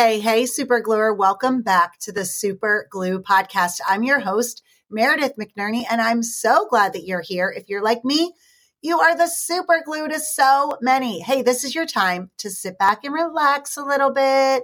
[0.00, 1.12] Hey, hey, Super Gluer.
[1.12, 3.80] Welcome back to the Super Glue podcast.
[3.84, 7.50] I'm your host, Meredith McNerney, and I'm so glad that you're here.
[7.50, 8.32] If you're like me,
[8.80, 11.18] you are the super glue to so many.
[11.18, 14.62] Hey, this is your time to sit back and relax a little bit,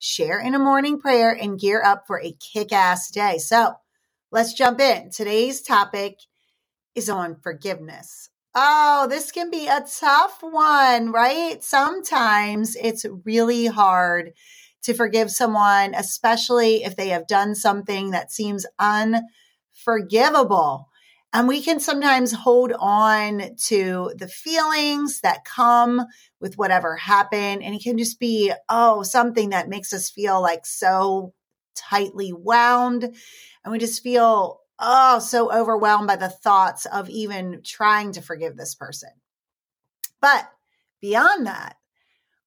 [0.00, 3.38] share in a morning prayer, and gear up for a kick ass day.
[3.38, 3.72] So
[4.30, 5.08] let's jump in.
[5.08, 6.18] Today's topic
[6.94, 8.28] is on forgiveness.
[8.54, 11.64] Oh, this can be a tough one, right?
[11.64, 14.34] Sometimes it's really hard
[14.84, 20.88] to forgive someone, especially if they have done something that seems unforgivable.
[21.32, 26.06] And we can sometimes hold on to the feelings that come
[26.38, 27.64] with whatever happened.
[27.64, 31.34] And it can just be, oh, something that makes us feel like so
[31.74, 33.02] tightly wound.
[33.02, 38.56] And we just feel, oh, so overwhelmed by the thoughts of even trying to forgive
[38.56, 39.10] this person.
[40.20, 40.48] But
[41.00, 41.76] beyond that,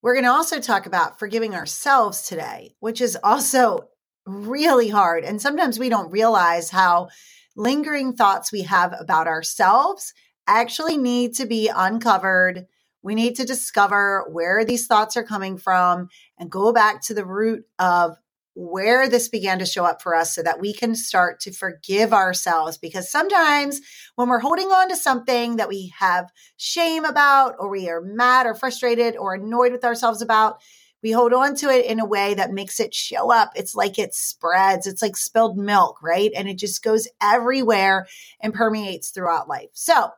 [0.02, 3.90] we're going to also talk about forgiving ourselves today, which is also
[4.26, 5.23] really hard.
[5.23, 7.09] And sometimes we don't realize how
[7.56, 10.14] lingering thoughts we have about ourselves
[10.48, 12.68] actually need to be uncovered.
[13.02, 17.25] We need to discover where these thoughts are coming from and go back to the
[17.25, 18.18] root of
[18.59, 22.11] where this began to show up for us so that we can start to forgive
[22.11, 22.75] ourselves.
[22.75, 23.80] Because sometimes
[24.16, 28.47] when we're holding on to something that we have shame about, or we are mad
[28.47, 30.59] or frustrated or annoyed with ourselves about,
[31.03, 33.52] we hold on to it in a way that makes it show up.
[33.55, 34.88] It's like it spreads.
[34.88, 36.31] It's like spilled milk, right?
[36.35, 38.08] And it just goes everywhere
[38.39, 39.69] and permeates throughout life.
[39.73, 40.09] So,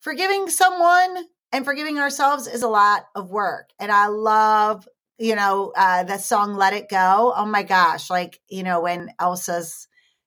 [0.00, 3.70] forgiving someone and forgiving ourselves is a lot of work.
[3.78, 4.86] And I love
[5.18, 7.32] you know, uh, the song Let It Go.
[7.36, 8.10] Oh my gosh.
[8.10, 9.86] Like, you know, when Elsa's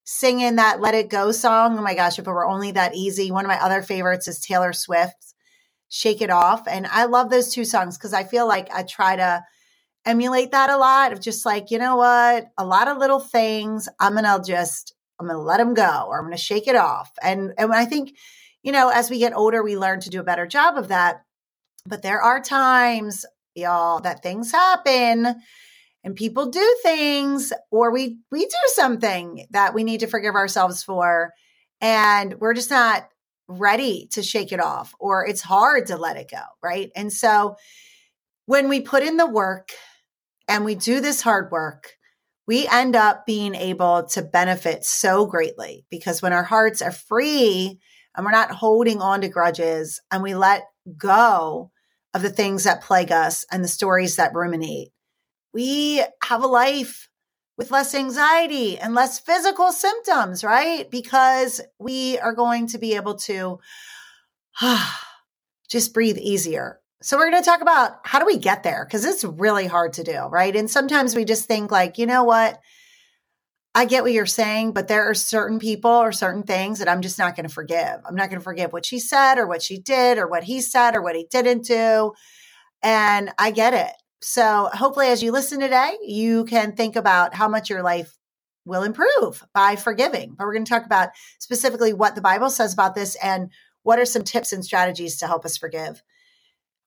[0.10, 1.78] singing that Let It Go song.
[1.78, 3.30] Oh my gosh, if it were only that easy.
[3.30, 5.36] One of my other favorites is Taylor Swift's
[5.90, 6.66] Shake It Off.
[6.68, 9.44] And I love those two songs because I feel like I try to
[10.06, 12.48] emulate that a lot of just like, you know what?
[12.58, 13.90] A lot of little things.
[14.00, 16.70] I'm going to just, I'm going to let them go or I'm going to shake
[16.70, 17.12] it off.
[17.22, 18.16] And, and I think,
[18.64, 21.26] you know, as we get older, we learn to do a better job of that.
[21.86, 23.26] But there are times
[23.58, 25.36] y'all, that things happen
[26.04, 30.84] and people do things or we we do something that we need to forgive ourselves
[30.84, 31.34] for
[31.82, 33.10] and we're just not
[33.48, 36.92] ready to shake it off or it's hard to let it go, right?
[36.96, 37.56] And so
[38.46, 39.72] when we put in the work
[40.48, 41.94] and we do this hard work,
[42.48, 47.80] we end up being able to benefit so greatly because when our hearts are free
[48.16, 50.64] and we're not holding on to grudges and we let
[50.98, 51.72] go
[52.18, 54.90] of the things that plague us and the stories that ruminate.
[55.54, 57.08] We have a life
[57.58, 60.90] with less anxiety and less physical symptoms, right?
[60.90, 63.60] Because we are going to be able to
[65.70, 66.80] just breathe easier.
[67.04, 68.84] So, we're going to talk about how do we get there?
[68.84, 70.56] Because it's really hard to do, right?
[70.56, 72.60] And sometimes we just think, like, you know what?
[73.78, 77.04] I get what you're saying, but there are certain people or certain things that I'm
[77.04, 78.02] just not going to forgive.
[78.08, 80.62] I'm not going to forgive what she said or what she did or what he
[80.62, 82.14] said or what he didn't do.
[82.82, 83.94] And I get it.
[84.20, 88.18] So hopefully, as you listen today, you can think about how much your life
[88.66, 90.34] will improve by forgiving.
[90.36, 93.52] But we're going to talk about specifically what the Bible says about this and
[93.84, 96.02] what are some tips and strategies to help us forgive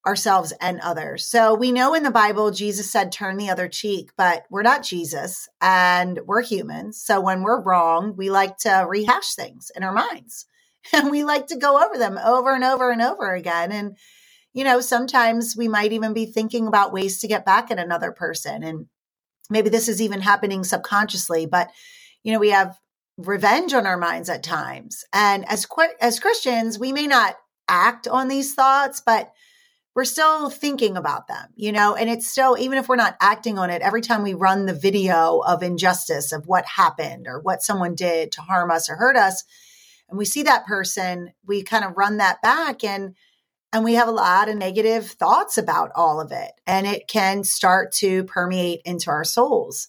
[0.06, 1.26] ourselves and others.
[1.26, 4.82] So we know in the Bible, Jesus said, turn the other cheek, but we're not
[4.82, 7.02] Jesus and we're humans.
[7.02, 10.46] So when we're wrong, we like to rehash things in our minds
[10.92, 13.72] and we like to go over them over and over and over again.
[13.72, 13.96] And,
[14.54, 18.10] you know, sometimes we might even be thinking about ways to get back at another
[18.10, 18.62] person.
[18.62, 18.86] And
[19.50, 21.70] maybe this is even happening subconsciously, but,
[22.22, 22.78] you know, we have
[23.18, 25.04] revenge on our minds at times.
[25.12, 25.66] And as,
[26.00, 27.36] as Christians, we may not
[27.68, 29.30] act on these thoughts, but
[30.00, 33.58] we're still thinking about them, you know, and it's still, even if we're not acting
[33.58, 37.60] on it, every time we run the video of injustice of what happened or what
[37.60, 39.44] someone did to harm us or hurt us,
[40.08, 43.14] and we see that person, we kind of run that back and,
[43.74, 46.52] and we have a lot of negative thoughts about all of it.
[46.66, 49.88] And it can start to permeate into our souls.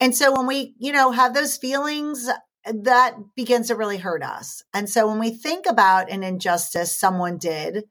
[0.00, 2.28] And so when we, you know, have those feelings,
[2.64, 4.64] that begins to really hurt us.
[4.74, 7.84] And so when we think about an injustice someone did,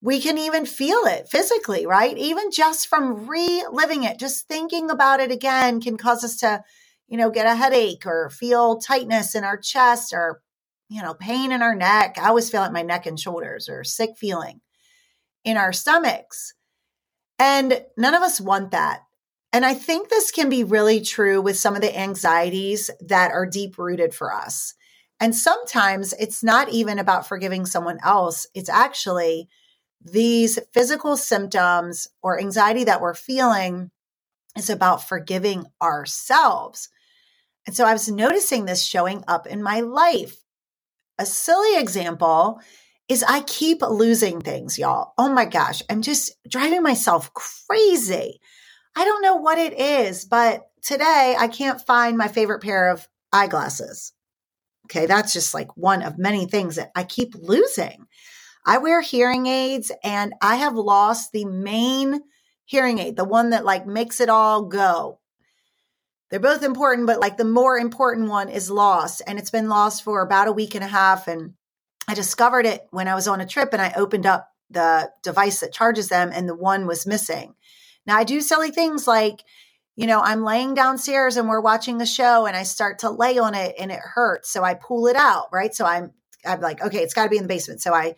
[0.00, 2.16] we can even feel it physically, right?
[2.16, 6.62] Even just from reliving it, just thinking about it again can cause us to,
[7.08, 10.40] you know, get a headache or feel tightness in our chest or,
[10.88, 12.16] you know, pain in our neck.
[12.20, 14.60] I always feel it in my neck and shoulders or sick feeling
[15.44, 16.54] in our stomachs.
[17.38, 19.00] And none of us want that.
[19.52, 23.46] And I think this can be really true with some of the anxieties that are
[23.46, 24.74] deep rooted for us.
[25.20, 28.46] And sometimes it's not even about forgiving someone else.
[28.54, 29.48] It's actually
[30.00, 33.90] these physical symptoms or anxiety that we're feeling
[34.56, 36.88] is about forgiving ourselves.
[37.66, 40.36] And so I was noticing this showing up in my life.
[41.18, 42.60] A silly example
[43.08, 45.12] is I keep losing things, y'all.
[45.18, 48.40] Oh my gosh, I'm just driving myself crazy.
[48.96, 53.08] I don't know what it is, but today I can't find my favorite pair of
[53.32, 54.12] eyeglasses.
[54.86, 58.06] Okay, that's just like one of many things that I keep losing.
[58.68, 62.20] I wear hearing aids and I have lost the main
[62.66, 65.20] hearing aid, the one that like makes it all go.
[66.28, 69.22] They're both important, but like the more important one is lost.
[69.26, 71.28] And it's been lost for about a week and a half.
[71.28, 71.54] And
[72.06, 75.60] I discovered it when I was on a trip and I opened up the device
[75.60, 77.54] that charges them and the one was missing.
[78.06, 79.44] Now I do silly things like,
[79.96, 83.38] you know, I'm laying downstairs and we're watching a show and I start to lay
[83.38, 84.50] on it and it hurts.
[84.50, 85.74] So I pull it out, right?
[85.74, 86.12] So I'm
[86.44, 87.80] I'm like, okay, it's got to be in the basement.
[87.80, 88.14] So I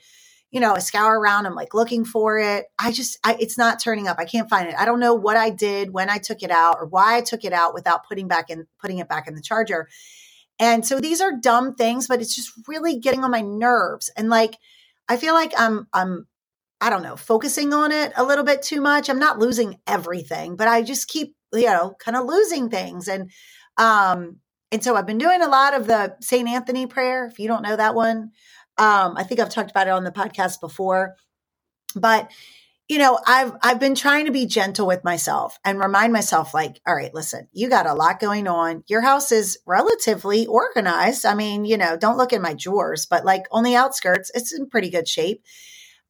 [0.51, 1.47] you know, I scour around.
[1.47, 2.67] I'm like looking for it.
[2.79, 4.17] I just, I, it's not turning up.
[4.19, 4.75] I can't find it.
[4.77, 7.45] I don't know what I did when I took it out or why I took
[7.45, 9.89] it out without putting back in, putting it back in the charger.
[10.59, 14.11] And so these are dumb things, but it's just really getting on my nerves.
[14.17, 14.57] And like,
[15.09, 16.27] I feel like I'm, I'm,
[16.81, 19.09] I don't know, focusing on it a little bit too much.
[19.09, 23.07] I'm not losing everything, but I just keep, you know, kind of losing things.
[23.07, 23.31] And,
[23.77, 24.39] um,
[24.73, 26.49] and so I've been doing a lot of the St.
[26.49, 27.27] Anthony prayer.
[27.27, 28.31] If you don't know that one,
[28.81, 31.17] um, I think I've talked about it on the podcast before,
[31.95, 32.31] but
[32.89, 36.81] you know, I've I've been trying to be gentle with myself and remind myself like,
[36.85, 38.83] all right, listen, you got a lot going on.
[38.89, 41.25] Your house is relatively organized.
[41.25, 44.53] I mean, you know, don't look at my drawers, but like on the outskirts, it's
[44.53, 45.45] in pretty good shape.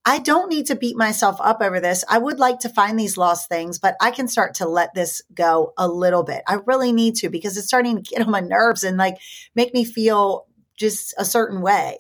[0.07, 2.03] I don't need to beat myself up over this.
[2.09, 5.21] I would like to find these lost things, but I can start to let this
[5.35, 6.43] go a little bit.
[6.47, 9.19] I really need to because it's starting to get on my nerves and like
[9.55, 10.47] make me feel
[10.79, 11.99] just a certain way.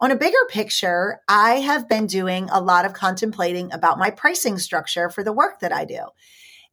[0.00, 4.58] On a bigger picture, I have been doing a lot of contemplating about my pricing
[4.58, 6.00] structure for the work that I do.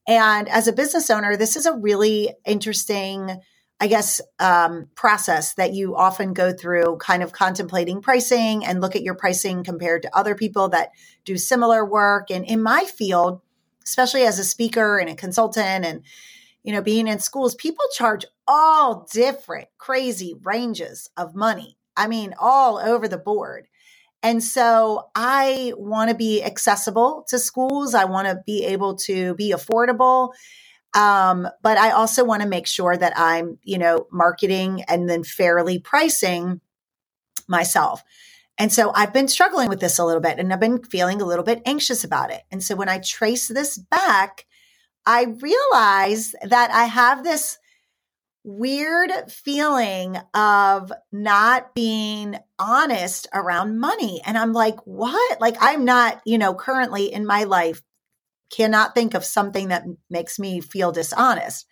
[0.08, 3.40] And as a business owner, this is a really interesting,
[3.80, 8.96] I guess, um, process that you often go through, kind of contemplating pricing and look
[8.96, 10.90] at your pricing compared to other people that
[11.24, 12.32] do similar work.
[12.32, 13.42] And in my field,
[13.86, 16.04] especially as a speaker and a consultant and
[16.64, 22.34] you know being in schools people charge all different crazy ranges of money I mean,
[22.40, 23.68] all over the board.
[24.24, 27.94] And so I want to be accessible to schools.
[27.94, 30.32] I want to be able to be affordable.
[30.96, 35.24] Um, but I also want to make sure that I'm, you know, marketing and then
[35.24, 36.60] fairly pricing
[37.48, 38.04] myself.
[38.58, 41.26] And so I've been struggling with this a little bit and I've been feeling a
[41.26, 42.42] little bit anxious about it.
[42.50, 44.48] And so when I trace this back,
[45.06, 47.60] I realize that I have this
[48.44, 54.22] weird feeling of not being honest around money.
[54.26, 55.40] And I'm like, what?
[55.40, 57.82] Like, I'm not, you know, currently in my life,
[58.52, 61.66] cannot think of something that makes me feel dishonest.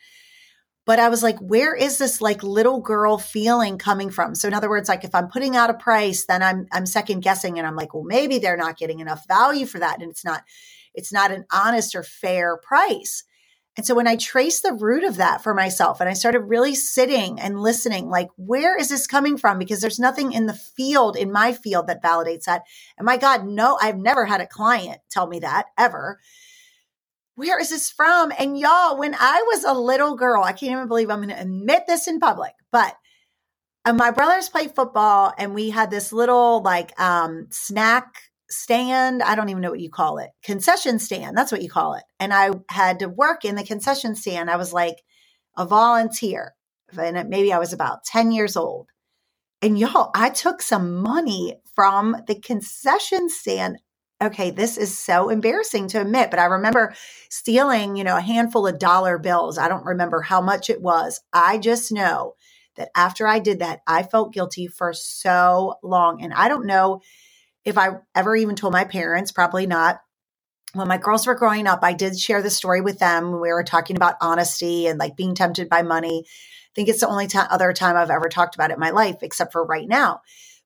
[0.85, 4.33] But I was like, where is this like little girl feeling coming from?
[4.33, 7.19] So in other words, like if I'm putting out a price, then I'm I'm second
[7.19, 10.01] guessing and I'm like, well, maybe they're not getting enough value for that.
[10.01, 10.43] And it's not,
[10.95, 13.23] it's not an honest or fair price.
[13.79, 16.75] And so when I traced the root of that for myself and I started really
[16.75, 19.57] sitting and listening, like, where is this coming from?
[19.57, 22.63] Because there's nothing in the field, in my field, that validates that.
[22.97, 26.19] And my God, no, I've never had a client tell me that ever.
[27.35, 28.33] Where is this from?
[28.37, 31.41] And y'all, when I was a little girl, I can't even believe I'm going to
[31.41, 32.97] admit this in public, but
[33.85, 39.21] uh, my brothers played football and we had this little like um, snack stand.
[39.23, 40.31] I don't even know what you call it.
[40.43, 41.37] Concession stand.
[41.37, 42.03] That's what you call it.
[42.19, 44.49] And I had to work in the concession stand.
[44.49, 44.97] I was like
[45.57, 46.55] a volunteer.
[46.97, 48.87] And maybe I was about 10 years old.
[49.61, 53.77] And y'all, I took some money from the concession stand.
[54.21, 56.93] Okay, this is so embarrassing to admit, but I remember
[57.29, 59.57] stealing, you know, a handful of dollar bills.
[59.57, 61.21] I don't remember how much it was.
[61.31, 62.35] I just know
[62.75, 66.21] that after I did that, I felt guilty for so long.
[66.21, 67.01] And I don't know
[67.65, 70.01] if I ever even told my parents, probably not.
[70.73, 73.31] When my girls were growing up, I did share the story with them.
[73.41, 76.25] We were talking about honesty and like being tempted by money.
[76.25, 78.91] I think it's the only t- other time I've ever talked about it in my
[78.91, 80.21] life, except for right now.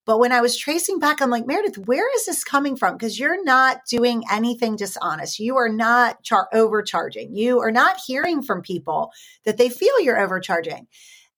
[0.06, 2.98] But when I was tracing back, I'm like, Meredith, where is this coming from?
[2.98, 5.40] Because you're not doing anything dishonest.
[5.40, 7.34] You are not char- overcharging.
[7.34, 9.14] You are not hearing from people
[9.46, 10.88] that they feel you're overcharging.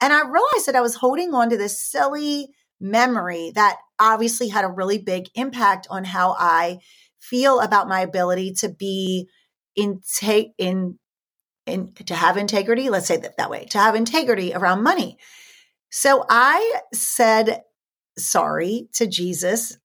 [0.01, 4.66] And I realized that I was holding on to this silly memory that obviously had
[4.66, 6.80] a really big impact on how I
[7.20, 9.28] feel about my ability to be
[9.75, 10.98] in take in
[11.66, 15.18] in to have integrity let's say that that way to have integrity around money
[15.90, 17.64] so i said
[18.18, 19.78] sorry to jesus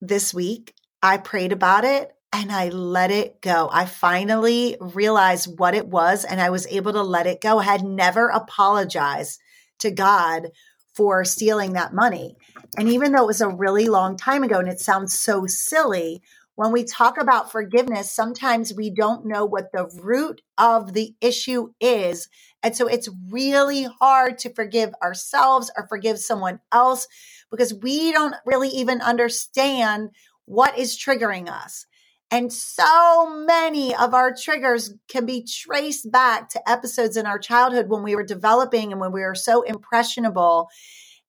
[0.00, 3.68] this week i prayed about it and I let it go.
[3.72, 7.60] I finally realized what it was and I was able to let it go.
[7.60, 9.40] I had never apologized
[9.78, 10.48] to God
[10.96, 12.36] for stealing that money.
[12.76, 16.22] And even though it was a really long time ago and it sounds so silly,
[16.56, 21.72] when we talk about forgiveness, sometimes we don't know what the root of the issue
[21.80, 22.28] is.
[22.62, 27.08] And so it's really hard to forgive ourselves or forgive someone else
[27.50, 30.10] because we don't really even understand
[30.46, 31.86] what is triggering us.
[32.30, 37.88] And so many of our triggers can be traced back to episodes in our childhood
[37.88, 40.68] when we were developing and when we were so impressionable.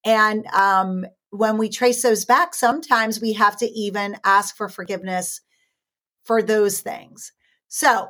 [0.04, 1.06] And um,
[1.38, 5.42] when we trace those back, sometimes we have to even ask for forgiveness
[6.24, 7.32] for those things.
[7.68, 8.10] So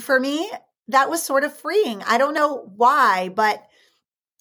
[0.00, 0.50] for me,
[0.88, 2.02] that was sort of freeing.
[2.04, 3.62] I don't know why, but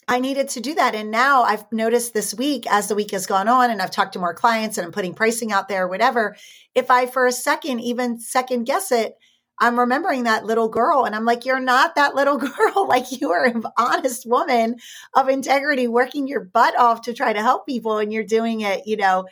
[0.08, 0.96] I needed to do that.
[0.96, 4.14] And now I've noticed this week, as the week has gone on, and I've talked
[4.14, 6.38] to more clients and I'm putting pricing out there, whatever.
[6.74, 9.18] If I, for a second, even second guess it,
[9.60, 11.06] I'm remembering that little girl.
[11.06, 12.88] And I'm like, you're not that little girl.
[12.88, 14.78] like, you are an honest woman
[15.14, 17.98] of integrity, working your butt off to try to help people.
[17.98, 19.26] And you're doing it, you know,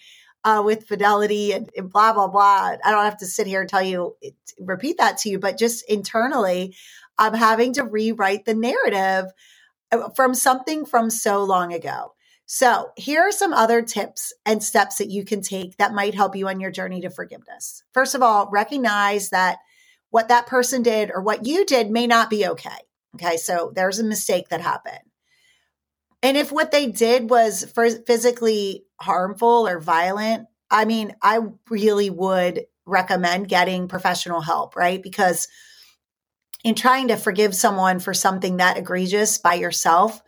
[0.44, 2.76] uh, with fidelity and, and blah, blah, blah.
[2.84, 4.16] I don't have to sit here and tell you,
[4.60, 6.76] repeat that to you, but just internally,
[7.18, 9.26] I'm having to rewrite the narrative
[9.92, 12.14] uh, from something from so long ago.
[12.48, 16.36] So, here are some other tips and steps that you can take that might help
[16.36, 17.84] you on your journey to forgiveness.
[17.92, 19.58] First of all, recognize that
[20.16, 22.70] what that person did or what you did may not be okay.
[23.16, 25.02] Okay, so there's a mistake that happened.
[26.24, 27.66] And if what they did was
[28.08, 35.04] physically harmful or violent, I mean, I really would recommend getting professional help, right?
[35.04, 35.50] Because
[36.64, 40.22] in trying to forgive someone for something that egregious by yourself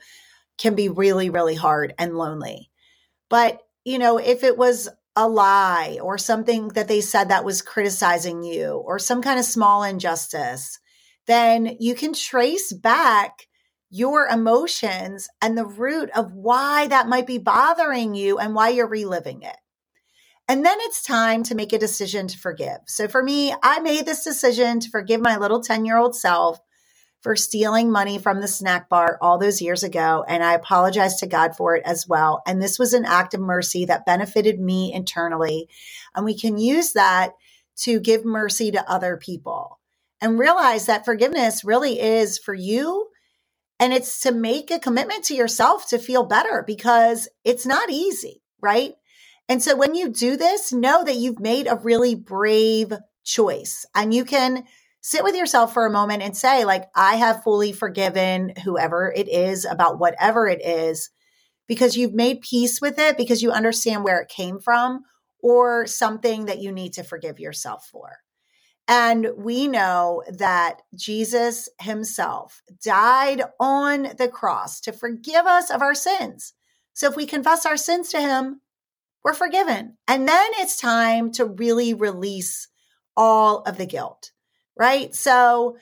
[0.58, 2.70] can be really, really hard and lonely.
[3.29, 7.63] But, you know, if it was a lie or something that they said that was
[7.63, 10.79] criticizing you or some kind of small injustice,
[11.25, 13.47] then you can trace back
[13.89, 18.88] your emotions and the root of why that might be bothering you and why you're
[18.88, 19.57] reliving it.
[20.47, 22.77] And then it's time to make a decision to forgive.
[22.86, 26.59] So for me, I made this decision to forgive my little 10 year old self
[27.27, 30.24] for stealing money from the snack bar all those years ago.
[30.29, 32.41] And I apologize to God for it as well.
[32.48, 35.67] And this was an act of mercy that benefited me internally.
[36.15, 37.34] And we can use that
[37.79, 39.77] to give mercy to other people
[40.22, 43.10] and realize that forgiveness really is for you.
[43.77, 48.41] And it's to make a commitment to yourself to feel better because it's not easy,
[48.62, 48.93] right?
[49.50, 52.93] And so when you do this, know that you've made a really brave
[53.25, 54.63] choice and you can
[55.07, 59.29] sit with yourself for a moment and say, like, I have fully forgiven whoever it
[59.29, 61.11] is about whatever it is
[61.65, 65.03] because you've made peace with it, because you understand where it came from,
[65.41, 68.17] or something that you need to forgive yourself for.
[68.85, 75.95] And we know that Jesus himself died on the cross to forgive us of our
[75.95, 76.53] sins.
[76.91, 78.59] So if we confess our sins to him,
[79.23, 79.95] we're forgiven.
[80.05, 82.67] And then it's time to really release
[83.15, 84.31] all of the guilt,
[84.77, 85.13] right?
[85.13, 85.77] So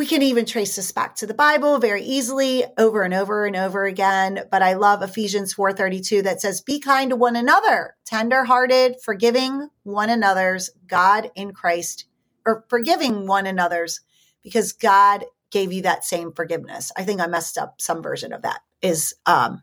[0.00, 3.54] we can even trace this back to the Bible very easily over and over and
[3.54, 4.44] over again.
[4.50, 10.08] But I love Ephesians 4:32 that says, be kind to one another, tenderhearted, forgiving one
[10.08, 12.06] another's God in Christ,
[12.46, 14.00] or forgiving one another's
[14.42, 16.90] because God gave you that same forgiveness.
[16.96, 19.62] I think I messed up some version of that is um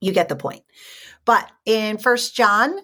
[0.00, 0.62] you get the point.
[1.26, 2.78] But in First John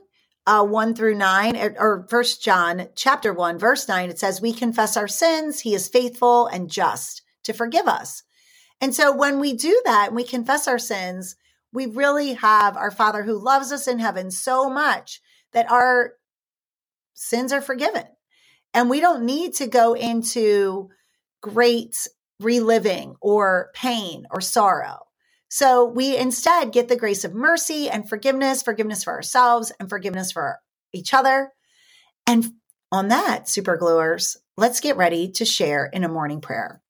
[0.47, 4.52] uh, 1 through 9, er, or First John chapter 1, verse 9, it says, We
[4.52, 5.61] confess our sins.
[5.61, 8.23] He is faithful and just to forgive us.
[8.80, 11.37] And so when we do that, and we confess our sins,
[11.73, 15.20] we really have our Father who loves us in heaven so much
[15.52, 16.14] that our
[17.14, 18.04] sins are forgiven.
[18.73, 20.90] And we don't need to go into
[21.42, 22.09] great
[22.40, 25.06] reliving or pain or sorrow.
[25.50, 30.30] So we instead get the grace of mercy and forgiveness, forgiveness for ourselves and forgiveness
[30.30, 30.61] for
[30.92, 31.50] each other.
[32.25, 32.52] And
[32.92, 36.80] on that, super gluers, let's get ready to share in a morning prayer.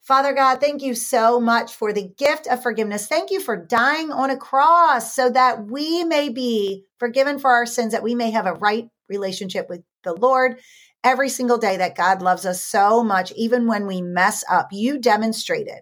[0.00, 3.06] Father God, thank you so much for the gift of forgiveness.
[3.06, 7.66] Thank you for dying on a cross so that we may be forgiven for our
[7.66, 10.60] sins, that we may have a right relationship with the Lord
[11.04, 14.68] every single day, that God loves us so much, even when we mess up.
[14.72, 15.80] You demonstrated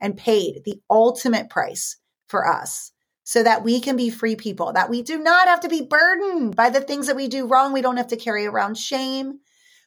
[0.00, 1.96] and paid the ultimate price
[2.28, 2.92] for us
[3.24, 6.56] so that we can be free people, that we do not have to be burdened
[6.56, 7.72] by the things that we do wrong.
[7.72, 9.40] We don't have to carry around shame.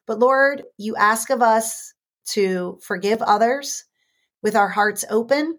[0.05, 1.93] But Lord, you ask of us
[2.25, 3.85] to forgive others
[4.43, 5.57] with our hearts open,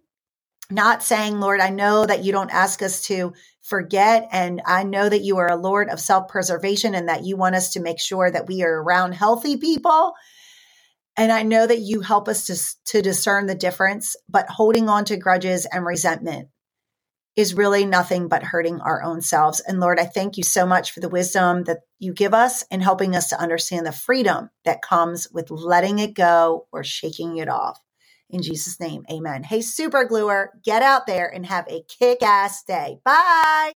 [0.70, 3.32] not saying, Lord, I know that you don't ask us to
[3.62, 4.28] forget.
[4.32, 7.54] And I know that you are a Lord of self preservation and that you want
[7.54, 10.14] us to make sure that we are around healthy people.
[11.16, 15.04] And I know that you help us to, to discern the difference, but holding on
[15.06, 16.48] to grudges and resentment
[17.36, 19.60] is really nothing but hurting our own selves.
[19.60, 22.80] And Lord, I thank you so much for the wisdom that you give us in
[22.80, 27.48] helping us to understand the freedom that comes with letting it go or shaking it
[27.48, 27.80] off.
[28.28, 29.44] In Jesus' name, amen.
[29.44, 32.98] Hey, super gluer, get out there and have a kick ass day.
[33.04, 33.72] Bye.